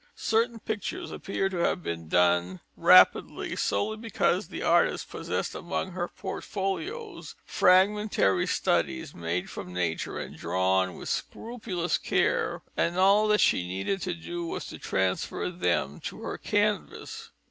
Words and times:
Certain 0.15 0.57
pictures 0.57 1.11
appear 1.11 1.47
to 1.47 1.57
have 1.57 1.83
been 1.83 2.07
done 2.07 2.59
rapidly 2.75 3.55
solely 3.55 3.97
because 3.97 4.47
the 4.47 4.63
artist 4.63 5.11
possessed 5.11 5.53
among 5.53 5.91
her 5.91 6.07
portfolios 6.07 7.35
fragmentary 7.45 8.47
studies 8.47 9.13
made 9.13 9.47
from 9.47 9.71
nature 9.71 10.17
and 10.17 10.35
drawn 10.37 10.95
with 10.97 11.07
scrupulous 11.07 11.99
care, 11.99 12.63
and 12.75 12.97
all 12.97 13.27
that 13.27 13.41
she 13.41 13.67
needed 13.67 14.01
to 14.01 14.15
do 14.15 14.43
was 14.43 14.65
to 14.65 14.79
transfer 14.79 15.51
them 15.51 15.99
to 15.99 16.23
her 16.23 16.39
canvas. 16.39 17.29